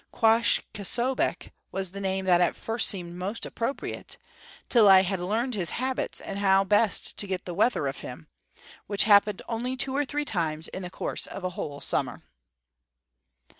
Quoskh 0.11 0.61
K'sobeqh 0.73 1.51
was 1.71 1.91
the 1.91 2.01
name 2.01 2.25
that 2.25 2.41
at 2.41 2.55
first 2.55 2.87
seemed 2.87 3.13
most 3.13 3.45
appropriate, 3.45 4.17
till 4.67 4.89
I 4.89 5.03
had 5.03 5.19
learned 5.19 5.53
his 5.53 5.69
habits 5.77 6.19
and 6.19 6.39
how 6.39 6.63
best 6.63 7.17
to 7.17 7.27
get 7.27 7.45
the 7.45 7.53
weather 7.53 7.85
of 7.85 7.97
him 7.99 8.27
which 8.87 9.03
happened 9.03 9.43
only 9.47 9.77
two 9.77 9.95
or 9.95 10.03
three 10.03 10.25
times 10.25 10.67
in 10.67 10.81
the 10.81 10.89
course 10.89 11.27
of 11.27 11.43
a 11.43 11.51
whole 11.51 11.81
summer. 11.81 12.23